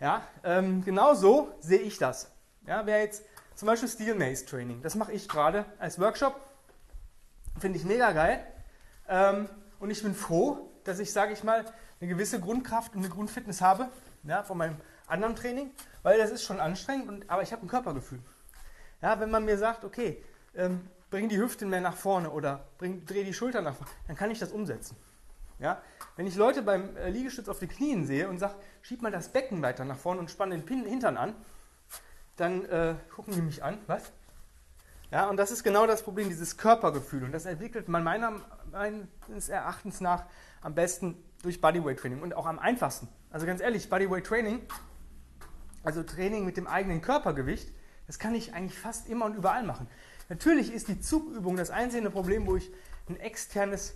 Ja, 0.00 0.22
ähm, 0.44 0.84
genau 0.84 1.14
so 1.14 1.54
sehe 1.60 1.80
ich 1.80 1.98
das. 1.98 2.30
Ja, 2.66 2.84
wer 2.84 3.00
jetzt 3.00 3.24
zum 3.54 3.66
Beispiel 3.66 3.88
Steel 3.88 4.14
Mace 4.14 4.44
Training, 4.44 4.82
das 4.82 4.94
mache 4.94 5.12
ich 5.12 5.28
gerade 5.28 5.64
als 5.78 5.98
Workshop, 5.98 6.38
finde 7.58 7.78
ich 7.78 7.84
mega 7.84 8.12
geil. 8.12 8.46
Ähm, 9.08 9.48
und 9.78 9.90
ich 9.90 10.02
bin 10.02 10.14
froh, 10.14 10.70
dass 10.84 10.98
ich, 10.98 11.12
sage 11.12 11.32
ich 11.32 11.42
mal, 11.42 11.64
eine 12.00 12.10
gewisse 12.10 12.40
Grundkraft 12.40 12.94
und 12.94 13.00
eine 13.00 13.08
Grundfitness 13.08 13.62
habe 13.62 13.88
ja, 14.24 14.42
von 14.42 14.58
meinem 14.58 14.76
anderen 15.06 15.36
Training, 15.36 15.70
weil 16.02 16.18
das 16.18 16.30
ist 16.30 16.42
schon 16.42 16.60
anstrengend, 16.60 17.08
und, 17.08 17.30
aber 17.30 17.42
ich 17.42 17.52
habe 17.52 17.64
ein 17.64 17.68
Körpergefühl. 17.68 18.20
Ja, 19.02 19.20
wenn 19.20 19.30
man 19.30 19.44
mir 19.44 19.58
sagt, 19.58 19.84
okay, 19.84 20.22
ähm, 20.54 20.88
bring 21.10 21.28
die 21.28 21.38
Hüften 21.38 21.68
mehr 21.68 21.80
nach 21.80 21.96
vorne 21.96 22.30
oder 22.30 22.64
bring, 22.78 23.04
dreh 23.04 23.24
die 23.24 23.34
Schultern 23.34 23.64
nach 23.64 23.74
vorne, 23.74 23.90
dann 24.06 24.16
kann 24.16 24.30
ich 24.30 24.38
das 24.38 24.52
umsetzen. 24.52 24.96
Ja? 25.58 25.80
Wenn 26.16 26.26
ich 26.26 26.36
Leute 26.36 26.62
beim 26.62 26.96
äh, 26.96 27.10
Liegestütz 27.10 27.48
auf 27.48 27.58
den 27.58 27.68
Knien 27.68 28.06
sehe 28.06 28.28
und 28.28 28.38
sage, 28.38 28.54
schieb 28.82 29.02
mal 29.02 29.12
das 29.12 29.28
Becken 29.28 29.62
weiter 29.62 29.84
nach 29.84 29.96
vorne 29.96 30.20
und 30.20 30.30
spann 30.30 30.50
den 30.50 30.64
Pin 30.64 30.84
Hintern 30.84 31.16
an, 31.16 31.34
dann 32.36 32.64
äh, 32.66 32.94
gucken 33.14 33.34
die 33.34 33.40
mich 33.40 33.62
an, 33.62 33.78
was? 33.86 34.12
Ja, 35.10 35.28
und 35.28 35.36
das 35.36 35.50
ist 35.50 35.62
genau 35.62 35.86
das 35.86 36.02
Problem, 36.02 36.28
dieses 36.28 36.56
Körpergefühl. 36.56 37.24
Und 37.24 37.32
das 37.32 37.46
entwickelt 37.46 37.88
man 37.88 38.02
meiner, 38.02 38.40
meines 38.72 39.48
Erachtens 39.48 40.00
nach 40.00 40.24
am 40.60 40.74
besten 40.74 41.22
durch 41.42 41.60
Bodyweight 41.60 41.98
Training 41.98 42.22
und 42.22 42.34
auch 42.34 42.46
am 42.46 42.58
einfachsten. 42.58 43.08
Also 43.30 43.46
ganz 43.46 43.60
ehrlich, 43.60 43.88
Bodyweight 43.88 44.26
Training, 44.26 44.60
also 45.84 46.02
Training 46.02 46.44
mit 46.44 46.56
dem 46.56 46.66
eigenen 46.66 47.00
Körpergewicht, 47.00 47.72
das 48.06 48.18
kann 48.18 48.34
ich 48.34 48.54
eigentlich 48.54 48.78
fast 48.78 49.08
immer 49.08 49.24
und 49.24 49.34
überall 49.34 49.62
machen. 49.62 49.88
Natürlich 50.28 50.72
ist 50.72 50.88
die 50.88 51.00
Zugübung 51.00 51.56
das 51.56 51.70
einzige 51.70 52.10
Problem, 52.10 52.46
wo 52.46 52.56
ich 52.56 52.70
ein 53.08 53.18
externes 53.18 53.94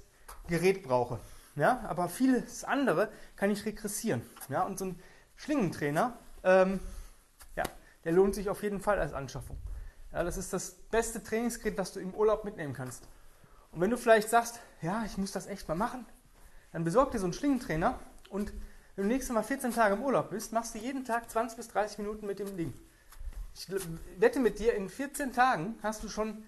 Gerät 0.48 0.82
brauche. 0.82 1.18
Ja, 1.56 1.84
aber 1.88 2.08
vieles 2.08 2.64
andere 2.64 3.10
kann 3.36 3.50
ich 3.50 3.64
regressieren. 3.66 4.22
Ja, 4.48 4.62
und 4.62 4.78
so 4.78 4.86
ein 4.86 5.02
Schlingentrainer, 5.36 6.16
ähm, 6.44 6.80
ja, 7.56 7.64
der 8.04 8.12
lohnt 8.12 8.34
sich 8.34 8.48
auf 8.48 8.62
jeden 8.62 8.80
Fall 8.80 8.98
als 8.98 9.12
Anschaffung. 9.12 9.58
Ja, 10.12 10.22
das 10.22 10.36
ist 10.36 10.52
das 10.52 10.72
beste 10.90 11.22
Trainingsgerät, 11.22 11.78
das 11.78 11.92
du 11.92 12.00
im 12.00 12.14
Urlaub 12.14 12.44
mitnehmen 12.44 12.74
kannst. 12.74 13.08
Und 13.72 13.80
wenn 13.80 13.90
du 13.90 13.96
vielleicht 13.96 14.28
sagst, 14.28 14.60
ja, 14.82 15.04
ich 15.04 15.18
muss 15.18 15.32
das 15.32 15.46
echt 15.46 15.68
mal 15.68 15.74
machen, 15.74 16.06
dann 16.72 16.84
besorg 16.84 17.10
dir 17.10 17.18
so 17.18 17.26
einen 17.26 17.32
Schlingentrainer 17.32 17.98
und 18.28 18.52
wenn 18.96 19.04
du 19.04 19.14
nächstes 19.14 19.34
Mal 19.34 19.42
14 19.42 19.72
Tage 19.72 19.94
im 19.94 20.02
Urlaub 20.02 20.30
bist, 20.30 20.52
machst 20.52 20.74
du 20.74 20.78
jeden 20.78 21.04
Tag 21.04 21.30
20 21.30 21.56
bis 21.56 21.68
30 21.68 21.98
Minuten 21.98 22.26
mit 22.26 22.38
dem 22.38 22.56
Ding. 22.56 22.74
Ich 23.54 23.66
wette 24.18 24.40
mit 24.40 24.58
dir, 24.58 24.74
in 24.74 24.88
14 24.88 25.32
Tagen 25.32 25.78
hast 25.82 26.02
du 26.04 26.08
schon 26.08 26.44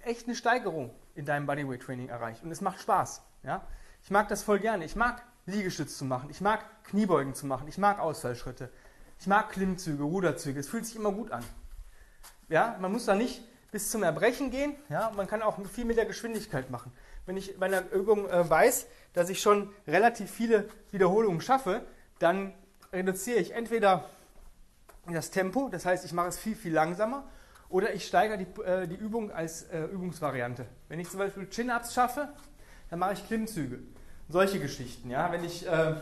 echt 0.00 0.26
eine 0.26 0.34
Steigerung 0.34 0.90
in 1.14 1.24
deinem 1.24 1.46
Bodyweight 1.46 1.82
Training 1.82 2.08
erreicht. 2.08 2.42
Und 2.42 2.50
es 2.50 2.60
macht 2.60 2.80
Spaß. 2.80 3.22
Ja? 3.42 3.66
Ich 4.02 4.10
mag 4.10 4.28
das 4.28 4.42
voll 4.42 4.58
gerne. 4.58 4.84
Ich 4.84 4.96
mag 4.96 5.22
Liegestütz 5.46 5.98
zu 5.98 6.04
machen. 6.04 6.30
Ich 6.30 6.40
mag 6.40 6.84
Kniebeugen 6.84 7.34
zu 7.34 7.46
machen. 7.46 7.68
Ich 7.68 7.78
mag 7.78 7.98
Ausfallschritte. 7.98 8.70
Ich 9.18 9.26
mag 9.26 9.50
Klimmzüge, 9.50 10.02
Ruderzüge. 10.02 10.60
Es 10.60 10.68
fühlt 10.68 10.86
sich 10.86 10.96
immer 10.96 11.12
gut 11.12 11.30
an. 11.30 11.44
Ja, 12.48 12.76
man 12.80 12.92
muss 12.92 13.06
da 13.06 13.14
nicht 13.14 13.42
bis 13.70 13.90
zum 13.90 14.02
Erbrechen 14.02 14.50
gehen. 14.50 14.76
Ja, 14.88 15.10
man 15.16 15.26
kann 15.26 15.42
auch 15.42 15.58
viel 15.66 15.84
mit 15.84 15.96
der 15.96 16.06
Geschwindigkeit 16.06 16.70
machen. 16.70 16.92
wenn 17.26 17.36
ich 17.36 17.58
bei 17.58 17.66
einer 17.66 17.90
Übung 17.90 18.28
äh, 18.28 18.48
weiß, 18.48 18.86
dass 19.12 19.28
ich 19.28 19.40
schon 19.40 19.72
relativ 19.86 20.30
viele 20.30 20.68
Wiederholungen 20.92 21.40
schaffe, 21.40 21.84
dann 22.18 22.54
reduziere 22.92 23.38
ich 23.38 23.52
entweder 23.52 24.08
das 25.14 25.30
Tempo, 25.30 25.68
das 25.68 25.86
heißt, 25.86 26.04
ich 26.04 26.12
mache 26.12 26.28
es 26.28 26.38
viel, 26.38 26.56
viel 26.56 26.72
langsamer, 26.72 27.24
oder 27.68 27.94
ich 27.94 28.06
steigere 28.06 28.38
die, 28.38 28.60
äh, 28.62 28.86
die 28.86 28.94
Übung 28.94 29.30
als 29.30 29.64
äh, 29.64 29.84
Übungsvariante. 29.84 30.66
Wenn 30.88 31.00
ich 31.00 31.10
zum 31.10 31.18
Beispiel 31.18 31.48
Chin-Ups 31.48 31.94
schaffe, 31.94 32.28
dann 32.90 32.98
mache 32.98 33.14
ich 33.14 33.26
Klimmzüge. 33.26 33.80
Solche 34.28 34.60
Geschichten. 34.60 35.10
Ja? 35.10 35.30
Wenn 35.32 35.44
ich 35.44 35.66
äh, 35.66 35.94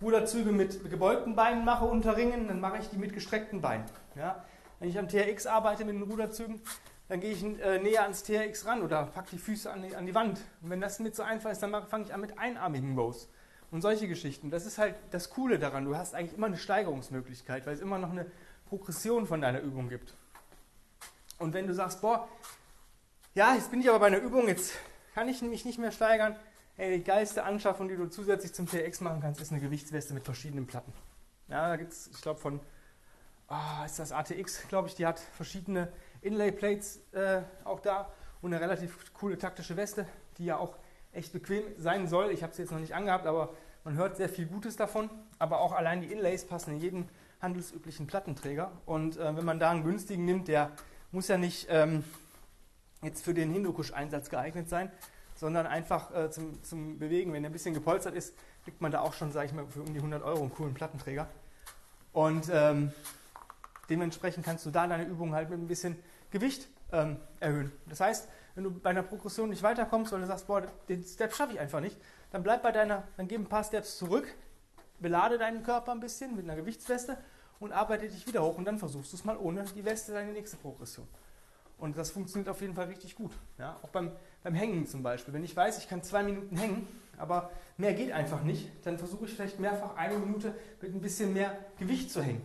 Ruderzüge 0.00 0.52
mit 0.52 0.88
gebeugten 0.88 1.34
Beinen 1.34 1.64
mache 1.64 1.84
unter 1.84 2.16
Ringen, 2.16 2.48
dann 2.48 2.60
mache 2.60 2.78
ich 2.78 2.88
die 2.90 2.96
mit 2.96 3.12
gestreckten 3.12 3.60
Beinen. 3.60 3.84
Ja? 4.14 4.44
Wenn 4.78 4.88
ich 4.88 4.98
am 4.98 5.08
TRX 5.08 5.46
arbeite 5.46 5.84
mit 5.84 5.96
den 5.96 6.02
Ruderzügen, 6.02 6.60
dann 7.08 7.20
gehe 7.20 7.32
ich 7.32 7.42
äh, 7.42 7.78
näher 7.78 8.02
ans 8.02 8.22
TRX 8.22 8.66
ran 8.66 8.82
oder 8.82 9.04
packe 9.06 9.30
die 9.32 9.38
Füße 9.38 9.70
an 9.70 9.82
die, 9.82 9.96
an 9.96 10.06
die 10.06 10.14
Wand. 10.14 10.40
Und 10.62 10.70
wenn 10.70 10.80
das 10.80 11.00
mit 11.00 11.16
so 11.16 11.22
einfach 11.22 11.50
ist, 11.50 11.62
dann 11.62 11.74
fange 11.86 12.04
ich 12.04 12.14
an 12.14 12.20
mit 12.20 12.38
einarmigen 12.38 12.96
Rows. 12.96 13.28
Und 13.70 13.82
solche 13.82 14.08
Geschichten. 14.08 14.50
Das 14.50 14.64
ist 14.64 14.78
halt 14.78 14.94
das 15.10 15.30
Coole 15.30 15.58
daran. 15.58 15.84
Du 15.84 15.96
hast 15.96 16.14
eigentlich 16.14 16.36
immer 16.36 16.46
eine 16.46 16.56
Steigerungsmöglichkeit, 16.56 17.66
weil 17.66 17.74
es 17.74 17.80
immer 17.80 17.98
noch 17.98 18.10
eine 18.10 18.26
Progression 18.66 19.26
von 19.26 19.40
deiner 19.40 19.60
Übung 19.60 19.88
gibt. 19.88 20.14
Und 21.38 21.52
wenn 21.52 21.66
du 21.66 21.74
sagst, 21.74 22.00
boah, 22.00 22.28
ja, 23.34 23.54
jetzt 23.54 23.70
bin 23.70 23.80
ich 23.80 23.88
aber 23.88 24.00
bei 24.00 24.06
einer 24.06 24.18
Übung, 24.18 24.48
jetzt 24.48 24.72
kann 25.14 25.28
ich 25.28 25.42
mich 25.42 25.64
nicht 25.64 25.78
mehr 25.78 25.92
steigern. 25.92 26.36
Hey, 26.76 26.98
die 26.98 27.04
geilste 27.04 27.44
Anschaffung, 27.44 27.88
die 27.88 27.96
du 27.96 28.06
zusätzlich 28.06 28.54
zum 28.54 28.66
TX 28.66 29.00
machen 29.00 29.20
kannst, 29.20 29.40
ist 29.40 29.52
eine 29.52 29.60
Gewichtsweste 29.60 30.14
mit 30.14 30.24
verschiedenen 30.24 30.66
Platten. 30.66 30.92
Ja, 31.48 31.68
da 31.68 31.76
gibt 31.76 31.92
es, 31.92 32.08
ich 32.08 32.20
glaube, 32.20 32.40
von, 32.40 32.60
oh, 33.48 33.84
ist 33.84 33.98
das 33.98 34.12
ATX, 34.12 34.68
glaube 34.68 34.88
ich, 34.88 34.94
die 34.94 35.06
hat 35.06 35.18
verschiedene 35.18 35.92
Inlay-Plates 36.22 37.00
äh, 37.12 37.42
auch 37.64 37.80
da 37.80 38.12
und 38.42 38.52
eine 38.52 38.62
relativ 38.62 39.12
coole 39.14 39.38
taktische 39.38 39.76
Weste, 39.76 40.06
die 40.38 40.46
ja 40.46 40.56
auch 40.56 40.76
echt 41.12 41.32
bequem 41.32 41.62
sein 41.78 42.08
soll. 42.08 42.30
Ich 42.30 42.42
habe 42.42 42.54
sie 42.54 42.62
jetzt 42.62 42.70
noch 42.70 42.80
nicht 42.80 42.94
angehabt, 42.94 43.26
aber 43.26 43.54
man 43.84 43.96
hört 43.96 44.16
sehr 44.16 44.28
viel 44.28 44.46
Gutes 44.46 44.76
davon. 44.76 45.10
Aber 45.38 45.60
auch 45.60 45.72
allein 45.72 46.00
die 46.00 46.12
Inlays 46.12 46.46
passen 46.46 46.74
in 46.74 46.80
jeden 46.80 47.08
handelsüblichen 47.40 48.06
Plattenträger. 48.06 48.72
Und 48.86 49.16
äh, 49.16 49.36
wenn 49.36 49.44
man 49.44 49.58
da 49.58 49.70
einen 49.70 49.84
günstigen 49.84 50.24
nimmt, 50.24 50.48
der 50.48 50.72
muss 51.12 51.28
ja 51.28 51.38
nicht 51.38 51.66
ähm, 51.70 52.04
jetzt 53.02 53.24
für 53.24 53.34
den 53.34 53.50
Hindukusch-Einsatz 53.52 54.28
geeignet 54.30 54.68
sein, 54.68 54.90
sondern 55.34 55.66
einfach 55.66 56.14
äh, 56.14 56.30
zum, 56.30 56.62
zum 56.62 56.98
Bewegen. 56.98 57.32
Wenn 57.32 57.42
der 57.42 57.50
ein 57.50 57.52
bisschen 57.52 57.74
gepolstert 57.74 58.14
ist, 58.14 58.34
kriegt 58.64 58.80
man 58.80 58.90
da 58.90 59.00
auch 59.00 59.14
schon, 59.14 59.32
sage 59.32 59.46
ich 59.46 59.52
mal, 59.52 59.66
für 59.66 59.80
um 59.80 59.92
die 59.92 59.98
100 59.98 60.22
Euro 60.22 60.40
einen 60.40 60.52
coolen 60.52 60.74
Plattenträger. 60.74 61.28
Und 62.12 62.50
ähm, 62.52 62.92
dementsprechend 63.88 64.44
kannst 64.44 64.66
du 64.66 64.70
da 64.70 64.86
deine 64.86 65.04
Übungen 65.04 65.34
halt 65.34 65.50
mit 65.50 65.60
ein 65.60 65.68
bisschen 65.68 65.96
Gewicht 66.30 66.68
ähm, 66.92 67.16
erhöhen. 67.40 67.72
Das 67.86 68.00
heißt, 68.00 68.28
wenn 68.58 68.64
du 68.64 68.72
bei 68.72 68.90
einer 68.90 69.04
Progression 69.04 69.50
nicht 69.50 69.62
weiterkommst, 69.62 70.10
weil 70.10 70.20
du 70.20 70.26
sagst, 70.26 70.48
boah, 70.48 70.62
den 70.88 71.04
Step 71.04 71.32
schaffe 71.32 71.52
ich 71.52 71.60
einfach 71.60 71.78
nicht, 71.78 71.96
dann 72.32 72.42
bleib 72.42 72.60
bei 72.60 72.72
deiner, 72.72 73.06
dann 73.16 73.28
geh 73.28 73.36
ein 73.36 73.46
paar 73.46 73.62
Steps 73.62 73.98
zurück, 73.98 74.26
belade 74.98 75.38
deinen 75.38 75.62
Körper 75.62 75.92
ein 75.92 76.00
bisschen 76.00 76.34
mit 76.34 76.44
einer 76.44 76.56
Gewichtsweste 76.56 77.18
und 77.60 77.70
arbeite 77.70 78.08
dich 78.08 78.26
wieder 78.26 78.42
hoch 78.42 78.58
und 78.58 78.64
dann 78.64 78.76
versuchst 78.76 79.12
du 79.12 79.16
es 79.16 79.24
mal 79.24 79.36
ohne 79.36 79.62
die 79.76 79.84
Weste 79.84 80.10
deine 80.10 80.32
nächste 80.32 80.56
Progression. 80.56 81.06
Und 81.78 81.96
das 81.96 82.10
funktioniert 82.10 82.48
auf 82.48 82.60
jeden 82.60 82.74
Fall 82.74 82.86
richtig 82.86 83.14
gut. 83.14 83.30
Ja? 83.58 83.76
Auch 83.80 83.90
beim, 83.90 84.10
beim 84.42 84.54
Hängen 84.54 84.88
zum 84.88 85.04
Beispiel. 85.04 85.32
Wenn 85.32 85.44
ich 85.44 85.54
weiß, 85.54 85.78
ich 85.78 85.88
kann 85.88 86.02
zwei 86.02 86.24
Minuten 86.24 86.56
hängen, 86.56 86.88
aber 87.16 87.52
mehr 87.76 87.94
geht 87.94 88.10
einfach 88.10 88.42
nicht, 88.42 88.68
dann 88.84 88.98
versuche 88.98 89.26
ich 89.26 89.34
vielleicht 89.34 89.60
mehrfach 89.60 89.94
eine 89.94 90.18
Minute 90.18 90.52
mit 90.82 90.92
ein 90.92 91.00
bisschen 91.00 91.32
mehr 91.32 91.56
Gewicht 91.78 92.10
zu 92.10 92.20
hängen. 92.20 92.42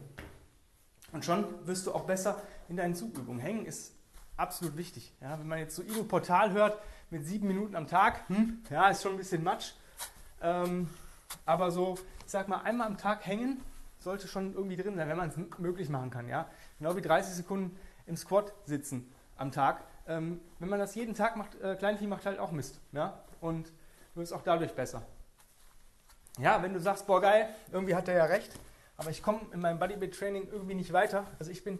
Und 1.12 1.25
schon 1.25 1.43
wirst 1.65 1.88
du 1.88 1.91
auch 1.91 2.03
besser 2.03 2.39
in 2.70 2.77
deinen 2.77 2.93
Zugübungen. 2.93 3.39
Hängen 3.39 3.65
ist 3.65 3.93
absolut 4.38 4.78
wichtig. 4.78 5.13
Ja? 5.22 5.40
Wenn 5.40 5.48
man 5.48 5.60
jetzt 5.60 5.75
so 5.75 5.84
Ido 5.84 6.04
Portal 6.04 6.52
hört 6.52 6.80
mit 7.10 7.25
sieben 7.25 7.48
Minuten 7.48 7.75
am 7.75 7.88
Tag, 7.88 8.28
hm, 8.30 8.63
ja, 8.70 8.90
ist 8.90 9.04
schon 9.04 9.13
ein 9.13 9.18
bisschen 9.18 9.44
Matsch. 9.44 9.74
Ähm, 10.42 10.90
aber 11.46 11.72
so, 11.72 11.96
ich 12.25 12.32
sag 12.32 12.48
mal, 12.48 12.62
einmal 12.62 12.88
am 12.88 12.98
Tag 12.98 13.25
hängen 13.25 13.62
sollte 14.00 14.28
schon 14.28 14.54
irgendwie 14.54 14.75
drin 14.75 14.96
sein, 14.96 15.08
wenn 15.08 15.18
man 15.18 15.30
es 15.30 15.60
möglich 15.60 15.90
machen 15.90 16.10
kann. 16.10 16.28
Ja? 16.28 16.48
Genau 16.80 16.96
wie 16.96 17.02
30 17.02 17.34
Sekunden 17.34 17.78
im 18.06 18.18
Squat 18.18 18.54
sitzen 18.66 19.12
am 19.38 19.52
Tag. 19.52 19.84
Ähm, 20.08 20.42
wenn 20.60 20.70
man 20.70 20.80
das 20.80 20.96
jeden 20.96 21.16
Tag 21.16 21.38
macht, 21.38 21.60
äh, 21.62 21.75
Kleinvieh 21.75 22.08
macht 22.08 22.25
halt 22.25 22.40
auch 22.40 22.52
Mist. 22.52 22.80
Ja? 22.92 23.24
Und 23.40 23.72
wirst 24.16 24.34
auch 24.34 24.44
dadurch 24.44 24.74
besser. 24.74 25.04
Ja, 26.40 26.62
wenn 26.63 26.74
du 26.74 26.80
sagst, 26.80 27.08
boah 27.08 27.22
geil, 27.22 27.48
irgendwie 27.72 27.96
hat 27.96 28.08
er 28.08 28.16
ja 28.16 28.25
recht, 28.25 28.52
aber 28.98 29.12
ich 29.12 29.22
komme 29.22 29.42
in 29.52 29.60
meinem 29.60 29.78
Bodybuild 29.78 30.18
Training 30.18 30.48
irgendwie 30.52 30.74
nicht 30.74 30.92
weiter. 30.92 31.28
Also 31.38 31.52
ich 31.52 31.63
bin 31.63 31.80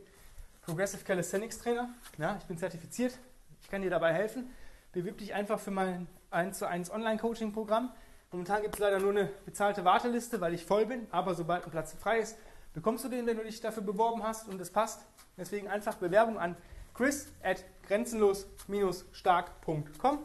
Progressive 0.66 1.04
Calisthenics 1.04 1.60
Trainer, 1.60 1.90
ja, 2.18 2.38
ich 2.40 2.46
bin 2.46 2.58
zertifiziert, 2.58 3.20
ich 3.62 3.70
kann 3.70 3.82
dir 3.82 3.90
dabei 3.90 4.14
helfen. 4.14 4.50
Bewirb 4.94 5.18
dich 5.18 5.34
einfach 5.34 5.60
für 5.60 5.72
mein 5.72 6.08
1 6.32 6.58
zu 6.58 6.66
1 6.66 6.90
Online 6.90 7.18
Coaching 7.18 7.52
Programm. 7.52 7.92
Momentan 8.32 8.62
gibt 8.62 8.76
es 8.76 8.80
leider 8.80 9.00
nur 9.00 9.10
eine 9.10 9.26
bezahlte 9.46 9.84
Warteliste, 9.84 10.40
weil 10.40 10.54
ich 10.54 10.66
voll 10.66 10.86
bin, 10.86 11.06
aber 11.12 11.36
sobald 11.36 11.66
ein 11.66 11.72
Platz 11.72 11.94
frei 12.00 12.20
ist, 12.20 12.38
bekommst 12.74 13.04
du 13.04 13.10
den, 13.10 13.28
wenn 13.28 13.36
du 13.36 13.44
dich 13.44 13.60
dafür 13.60 13.84
beworben 13.84 14.24
hast 14.24 14.48
und 14.48 14.62
es 14.62 14.72
passt. 14.72 15.02
Deswegen 15.36 15.68
einfach 15.68 15.96
Bewerbung 15.96 16.40
an 16.40 16.56
chris 16.94 17.28
at 17.44 17.66
grenzenlos-stark.com 17.88 20.20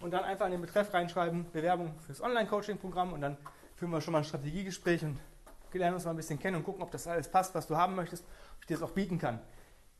und 0.00 0.10
dann 0.10 0.24
einfach 0.24 0.46
in 0.46 0.52
den 0.52 0.62
Betreff 0.62 0.92
reinschreiben, 0.92 1.48
Bewerbung 1.52 1.94
fürs 2.00 2.20
Online-Coaching-Programm 2.20 3.12
und 3.12 3.20
dann 3.20 3.36
führen 3.76 3.92
wir 3.92 4.00
schon 4.00 4.10
mal 4.10 4.18
ein 4.18 4.24
Strategiegespräch 4.24 5.04
und 5.04 5.20
lernen 5.72 5.94
uns 5.94 6.06
mal 6.06 6.10
ein 6.10 6.16
bisschen 6.16 6.40
kennen 6.40 6.56
und 6.56 6.64
gucken, 6.64 6.82
ob 6.82 6.90
das 6.90 7.06
alles 7.06 7.28
passt, 7.28 7.54
was 7.54 7.68
du 7.68 7.76
haben 7.76 7.94
möchtest, 7.94 8.24
ob 8.24 8.62
ich 8.62 8.66
dir 8.66 8.78
das 8.78 8.82
auch 8.82 8.92
bieten 8.92 9.18
kann. 9.18 9.40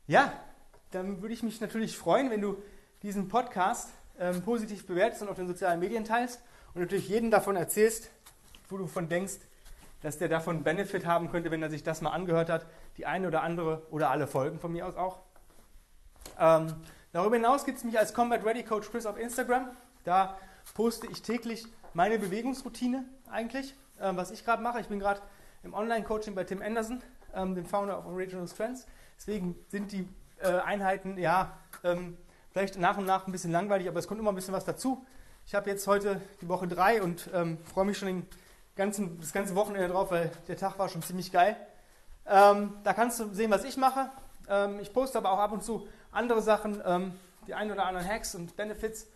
Ja, 0.06 0.32
dann 0.92 1.20
würde 1.20 1.34
ich 1.34 1.42
mich 1.42 1.60
natürlich 1.60 1.98
freuen, 1.98 2.30
wenn 2.30 2.40
du 2.40 2.62
diesen 3.02 3.28
Podcast 3.28 3.90
ähm, 4.20 4.40
positiv 4.42 4.86
bewertest 4.86 5.22
und 5.22 5.28
auf 5.28 5.36
den 5.36 5.48
sozialen 5.48 5.80
Medien 5.80 6.04
teilst 6.04 6.40
und 6.74 6.80
natürlich 6.80 7.08
jeden 7.08 7.30
davon 7.30 7.56
erzählst, 7.56 8.10
wo 8.68 8.76
du 8.76 8.86
von 8.86 9.08
denkst, 9.08 9.38
dass 10.02 10.18
der 10.18 10.28
davon 10.28 10.62
Benefit 10.62 11.06
haben 11.06 11.30
könnte, 11.30 11.50
wenn 11.50 11.62
er 11.62 11.70
sich 11.70 11.82
das 11.82 12.02
mal 12.02 12.10
angehört 12.10 12.50
hat. 12.50 12.66
Die 12.98 13.06
eine 13.06 13.26
oder 13.26 13.42
andere 13.42 13.82
oder 13.90 14.10
alle 14.10 14.28
Folgen 14.28 14.60
von 14.60 14.72
mir 14.72 14.86
aus 14.86 14.96
auch. 14.96 15.18
Ähm, 16.38 16.72
darüber 17.12 17.34
hinaus 17.34 17.64
gibt 17.64 17.78
es 17.78 17.84
mich 17.84 17.98
als 17.98 18.14
Combat 18.14 18.44
Ready 18.44 18.62
Coach 18.62 18.90
Chris 18.90 19.06
auf 19.06 19.18
Instagram. 19.18 19.70
Da 20.04 20.38
poste 20.74 21.08
ich 21.08 21.22
täglich 21.22 21.66
meine 21.94 22.18
Bewegungsroutine 22.18 23.04
eigentlich, 23.28 23.74
ähm, 24.00 24.16
was 24.16 24.30
ich 24.30 24.44
gerade 24.44 24.62
mache. 24.62 24.80
Ich 24.80 24.86
bin 24.86 25.00
gerade 25.00 25.20
im 25.64 25.74
Online-Coaching 25.74 26.36
bei 26.36 26.44
Tim 26.44 26.62
Anderson, 26.62 27.02
ähm, 27.36 27.54
dem 27.54 27.66
Founder 27.66 27.98
of 27.98 28.06
Original 28.06 28.48
Strengths. 28.48 28.86
Deswegen 29.18 29.56
sind 29.68 29.92
die 29.92 30.08
äh, 30.38 30.48
Einheiten 30.48 31.18
ja 31.18 31.56
ähm, 31.84 32.16
vielleicht 32.50 32.78
nach 32.78 32.96
und 32.96 33.06
nach 33.06 33.26
ein 33.26 33.32
bisschen 33.32 33.52
langweilig, 33.52 33.88
aber 33.88 33.98
es 33.98 34.08
kommt 34.08 34.20
immer 34.20 34.32
ein 34.32 34.34
bisschen 34.34 34.54
was 34.54 34.64
dazu. 34.64 35.06
Ich 35.46 35.54
habe 35.54 35.70
jetzt 35.70 35.86
heute 35.86 36.20
die 36.40 36.48
Woche 36.48 36.66
drei 36.66 37.02
und 37.02 37.30
ähm, 37.32 37.58
freue 37.72 37.84
mich 37.84 37.98
schon 37.98 38.08
den 38.08 38.26
ganzen, 38.74 39.20
das 39.20 39.32
ganze 39.32 39.54
Wochenende 39.54 39.88
drauf, 39.88 40.10
weil 40.10 40.30
der 40.48 40.56
Tag 40.56 40.78
war 40.78 40.88
schon 40.88 41.02
ziemlich 41.02 41.30
geil. 41.30 41.56
Ähm, 42.26 42.74
da 42.82 42.92
kannst 42.92 43.20
du 43.20 43.32
sehen, 43.32 43.50
was 43.50 43.64
ich 43.64 43.76
mache. 43.76 44.10
Ähm, 44.48 44.80
ich 44.80 44.92
poste 44.92 45.18
aber 45.18 45.30
auch 45.30 45.38
ab 45.38 45.52
und 45.52 45.62
zu 45.62 45.86
andere 46.10 46.42
Sachen, 46.42 46.82
ähm, 46.84 47.12
die 47.46 47.54
ein 47.54 47.70
oder 47.70 47.86
anderen 47.86 48.08
Hacks 48.08 48.34
und 48.34 48.56
Benefits. 48.56 49.06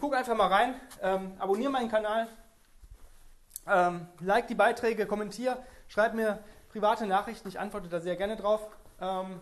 Guck 0.00 0.14
einfach 0.14 0.34
mal 0.34 0.46
rein, 0.46 0.74
abonniere 1.38 1.70
meinen 1.70 1.90
Kanal, 1.90 2.26
ähm, 3.66 4.06
like 4.20 4.48
die 4.48 4.54
Beiträge, 4.54 5.06
kommentiere, 5.06 5.58
schreib 5.88 6.14
mir 6.14 6.38
private 6.74 7.06
Nachrichten, 7.06 7.46
ich 7.46 7.60
antworte 7.60 7.88
da 7.88 8.00
sehr 8.00 8.16
gerne 8.16 8.36
drauf. 8.36 8.60
Ähm, 9.00 9.40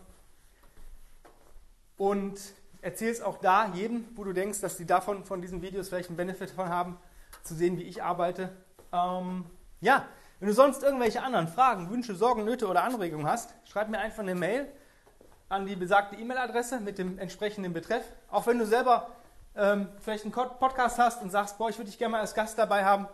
und 1.97 2.39
erzähl 2.83 3.11
es 3.11 3.23
auch 3.23 3.39
da 3.39 3.69
jedem, 3.73 4.07
wo 4.17 4.25
du 4.25 4.35
denkst, 4.35 4.61
dass 4.61 4.77
die 4.77 4.85
davon 4.85 5.25
von 5.25 5.41
diesen 5.41 5.63
Videos 5.63 5.89
vielleicht 5.89 6.11
einen 6.11 6.19
Benefit 6.19 6.51
davon 6.51 6.69
haben, 6.69 6.99
zu 7.43 7.55
sehen, 7.55 7.79
wie 7.79 7.85
ich 7.85 8.03
arbeite. 8.03 8.51
Ähm, 8.93 9.47
ja, 9.81 10.05
wenn 10.41 10.49
du 10.49 10.55
sonst 10.55 10.83
irgendwelche 10.83 11.23
anderen 11.23 11.49
Fragen, 11.49 11.89
Wünsche, 11.89 12.15
Sorgen, 12.15 12.45
Nöte 12.45 12.67
oder 12.69 12.85
Anregungen 12.85 13.27
hast, 13.27 13.55
schreib 13.65 13.89
mir 13.89 13.99
einfach 13.99 14.23
eine 14.23 14.35
Mail 14.35 14.71
an 15.49 15.65
die 15.65 15.75
besagte 15.75 16.17
E-Mail-Adresse 16.17 16.81
mit 16.81 16.99
dem 16.99 17.19
entsprechenden 17.19 17.73
Betreff. 17.73 18.05
Auch 18.31 18.47
wenn 18.47 18.59
du 18.59 18.67
selber 18.67 19.09
ähm, 19.57 19.89
vielleicht 20.01 20.25
einen 20.25 20.33
Podcast 20.33 20.99
hast 20.99 21.23
und 21.23 21.31
sagst, 21.31 21.57
boah, 21.57 21.71
ich 21.71 21.79
würde 21.79 21.89
dich 21.89 21.99
gerne 21.99 22.13
mal 22.13 22.21
als 22.21 22.35
Gast 22.35 22.59
dabei 22.59 22.85
haben 22.85 23.09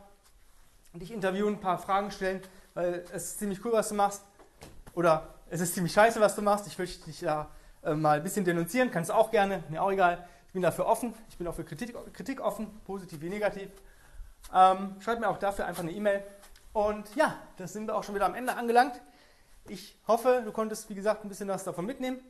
und 0.93 1.03
dich 1.03 1.13
interviewen, 1.13 1.55
ein 1.55 1.61
paar 1.61 1.79
Fragen 1.79 2.11
stellen, 2.11 2.43
weil 2.79 3.05
es 3.13 3.25
ist 3.25 3.39
ziemlich 3.41 3.65
cool, 3.65 3.73
was 3.73 3.89
du 3.89 3.97
machst. 3.97 4.23
Oder 4.95 5.35
es 5.51 5.61
ist 5.61 5.75
ziemlich 5.75 5.93
scheiße, 5.93 6.21
was 6.21 6.37
du 6.37 6.43
machst. 6.43 6.65
Ich 6.69 6.79
möchte 6.79 7.07
dich 7.07 7.21
ja 7.21 7.49
äh, 7.83 7.93
mal 7.93 8.19
ein 8.19 8.23
bisschen 8.23 8.45
denunzieren. 8.45 8.93
Kannst 8.93 9.11
du 9.11 9.15
auch 9.15 9.33
gerne, 9.33 9.65
mir 9.69 9.83
auch 9.83 9.91
egal. 9.91 10.25
Ich 10.47 10.53
bin 10.53 10.63
dafür 10.63 10.87
offen. 10.87 11.13
Ich 11.29 11.37
bin 11.37 11.49
auch 11.49 11.57
für 11.57 11.65
Kritik, 11.65 11.97
Kritik 12.13 12.41
offen, 12.41 12.69
positiv 12.85 13.21
wie 13.21 13.31
negativ. 13.31 13.69
Ähm, 14.55 14.95
schreib 15.01 15.19
mir 15.19 15.29
auch 15.29 15.39
dafür 15.39 15.67
einfach 15.67 15.83
eine 15.83 15.91
E-Mail. 15.91 16.23
Und 16.73 17.13
ja, 17.17 17.35
das 17.57 17.73
sind 17.73 17.89
wir 17.89 17.97
auch 17.97 18.05
schon 18.05 18.15
wieder 18.15 18.27
am 18.27 18.37
Ende 18.37 18.55
angelangt. 18.55 19.01
Ich 19.67 19.99
hoffe, 20.07 20.43
du 20.45 20.53
konntest, 20.53 20.89
wie 20.89 20.95
gesagt, 20.95 21.25
ein 21.25 21.29
bisschen 21.29 21.49
was 21.49 21.65
davon 21.65 21.85
mitnehmen. 21.85 22.21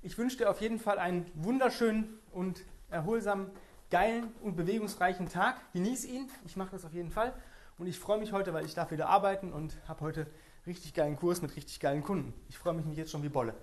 Ich 0.00 0.16
wünsche 0.16 0.38
dir 0.38 0.48
auf 0.48 0.62
jeden 0.62 0.78
Fall 0.78 0.98
einen 0.98 1.30
wunderschönen 1.34 2.18
und 2.32 2.62
erholsamen, 2.88 3.50
geilen 3.90 4.32
und 4.40 4.56
bewegungsreichen 4.56 5.28
Tag. 5.28 5.56
Genieß 5.74 6.06
ihn. 6.06 6.30
Ich 6.46 6.56
mache 6.56 6.70
das 6.70 6.86
auf 6.86 6.94
jeden 6.94 7.10
Fall. 7.10 7.34
Und 7.78 7.86
ich 7.86 7.98
freue 7.98 8.18
mich 8.18 8.32
heute, 8.32 8.52
weil 8.52 8.64
ich 8.64 8.74
darf 8.74 8.90
wieder 8.90 9.08
arbeiten 9.08 9.52
und 9.52 9.76
habe 9.86 10.00
heute 10.00 10.26
richtig 10.66 10.94
geilen 10.94 11.16
Kurs 11.16 11.40
mit 11.42 11.54
richtig 11.56 11.80
geilen 11.80 12.02
Kunden. 12.02 12.34
Ich 12.48 12.58
freue 12.58 12.74
mich 12.74 12.84
jetzt 12.96 13.12
schon 13.12 13.22
wie 13.22 13.28
Bolle. 13.28 13.54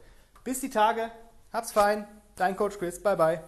Bis 0.44 0.62
die 0.62 0.70
Tage. 0.70 1.12
Hab's 1.52 1.72
fein. 1.72 2.08
Dein 2.36 2.56
Coach 2.56 2.78
Chris. 2.78 3.02
Bye 3.02 3.18
bye. 3.18 3.44